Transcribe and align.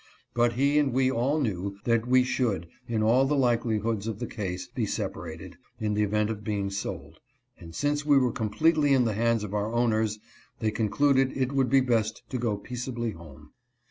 But 0.33 0.53
he 0.53 0.79
and 0.79 0.93
we 0.93 1.11
all 1.11 1.39
knew 1.39 1.77
that 1.83 2.07
we 2.07 2.23
should, 2.23 2.67
in 2.87 3.03
all 3.03 3.25
the 3.27 3.35
likelihoods 3.35 4.07
of 4.07 4.17
the 4.17 4.25
case, 4.25 4.65
be 4.65 4.83
separated, 4.87 5.57
in 5.79 5.93
the 5.93 6.01
event 6.01 6.31
of 6.31 6.43
being 6.43 6.71
sold; 6.71 7.19
and 7.59 7.75
since 7.75 8.03
we 8.03 8.17
were 8.17 8.29
HOPES 8.29 8.39
AND 8.41 8.47
EXPECTATIONS 8.49 8.61
BLASTED. 8.61 8.95
217 8.95 8.95
completely 8.95 8.95
in 8.95 9.05
the 9.05 9.25
hands 9.27 9.43
of 9.43 9.53
our 9.53 9.71
owners 9.71 10.19
they 10.57 10.71
concluded 10.71 11.33
it 11.37 11.51
would 11.51 11.69
be 11.69 11.81
best 11.81 12.23
to 12.31 12.39
go 12.39 12.57
peaceably 12.57 13.11
home. 13.11 13.51